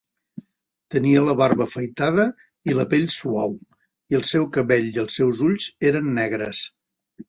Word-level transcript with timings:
Tenia 0.95 1.21
la 1.25 1.35
barba 1.41 1.63
afaitada 1.67 2.25
i 2.71 2.77
la 2.79 2.87
pell 2.95 3.07
suau, 3.19 3.55
i 4.13 4.21
el 4.23 4.29
seu 4.35 4.51
cabell 4.59 4.93
i 4.93 4.99
els 5.07 5.23
seus 5.23 5.49
ulls 5.53 5.73
eren 5.95 6.15
negres. 6.23 6.69